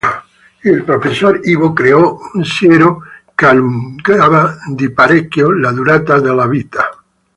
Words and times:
Il 0.63 0.83
Professor 0.83 1.41
Ivo 1.47 1.73
creò 1.73 2.17
un 2.33 2.43
siero 2.43 3.03
che 3.35 3.45
allungava 3.45 4.57
di 4.73 4.91
parecchio 4.91 5.51
la 5.55 5.71
durata 5.71 6.19
della 6.19 6.47
vita. 6.47 6.89